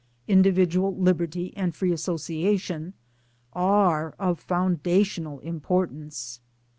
[0.27, 2.95] individual liberty and free association
[3.53, 6.39] are of foundational im portance.